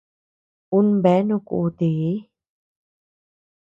Un 0.77 0.87
bea 1.03 1.21
no 1.27 1.37
kútii. 1.47 2.11